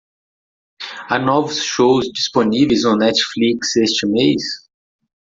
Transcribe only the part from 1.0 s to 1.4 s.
Há